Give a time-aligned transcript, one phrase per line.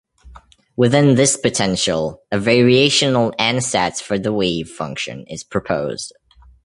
[0.75, 6.11] Within this potential, a variational ansatz for the wave function is proposed.